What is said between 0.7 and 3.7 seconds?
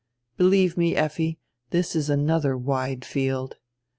me, Effi, this is another wide field.